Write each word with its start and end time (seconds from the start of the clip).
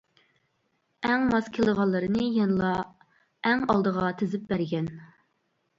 ئەڭ 1.09 1.25
ماس 1.33 1.51
كېلىدىغانلىرىنى 1.57 2.31
يەنىلا 2.39 2.73
ئەڭ 3.51 3.65
ئالدىغا 3.71 4.13
تىزىپ 4.23 4.53
بەرگەن. 4.55 4.95